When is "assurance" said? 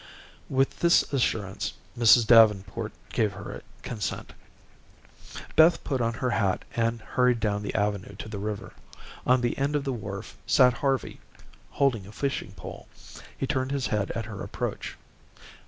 1.13-1.73